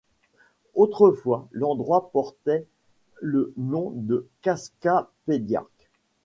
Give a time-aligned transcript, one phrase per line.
[0.73, 2.65] Autrefois, l'endroit portait
[3.21, 5.67] le nom de Cascapédiac.